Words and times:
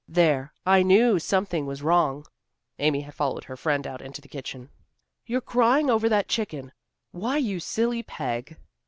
"There! 0.07 0.51
I 0.65 0.81
knew 0.81 1.19
something 1.19 1.67
was 1.67 1.83
wrong." 1.83 2.25
Amy 2.79 3.01
had 3.01 3.13
followed 3.13 3.43
her 3.43 3.55
friend 3.55 3.85
out 3.85 4.01
into 4.01 4.19
the 4.19 4.27
kitchen. 4.27 4.71
"You're 5.27 5.41
crying 5.41 5.91
over 5.91 6.09
that 6.09 6.27
chicken. 6.27 6.71
Why, 7.11 7.37
you 7.37 7.59
silly 7.59 8.01
Peg!" 8.01 8.57